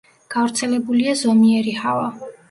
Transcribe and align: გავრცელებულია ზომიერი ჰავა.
გავრცელებულია 0.35 1.13
ზომიერი 1.19 1.75
ჰავა. 1.83 2.09